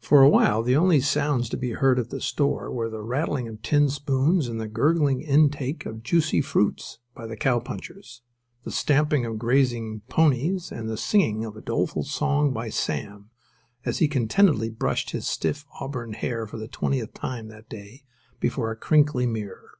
For 0.00 0.22
a 0.22 0.30
while 0.30 0.62
the 0.62 0.76
only 0.76 0.98
sounds 0.98 1.50
to 1.50 1.58
be 1.58 1.72
heard 1.72 1.98
at 1.98 2.08
the 2.08 2.22
store 2.22 2.70
were 2.70 2.88
the 2.88 3.02
rattling 3.02 3.46
of 3.48 3.56
the 3.56 3.62
tin 3.62 3.90
spoons 3.90 4.48
and 4.48 4.58
the 4.58 4.66
gurgling 4.66 5.20
intake 5.20 5.84
of 5.84 5.96
the 5.96 6.00
juicy 6.00 6.40
fruits 6.40 7.00
by 7.14 7.26
the 7.26 7.36
cowpunchers, 7.36 8.22
the 8.64 8.70
stamping 8.70 9.26
of 9.26 9.34
the 9.34 9.38
grazing 9.38 10.00
ponies, 10.08 10.72
and 10.72 10.88
the 10.88 10.96
singing 10.96 11.44
of 11.44 11.54
a 11.54 11.60
doleful 11.60 12.02
song 12.04 12.54
by 12.54 12.70
Sam 12.70 13.28
as 13.84 13.98
he 13.98 14.08
contentedly 14.08 14.70
brushed 14.70 15.10
his 15.10 15.26
stiff 15.26 15.66
auburn 15.80 16.14
hair 16.14 16.46
for 16.46 16.56
the 16.56 16.66
twentieth 16.66 17.12
time 17.12 17.48
that 17.48 17.68
day 17.68 18.04
before 18.40 18.70
a 18.70 18.74
crinkly 18.76 19.26
mirror. 19.26 19.72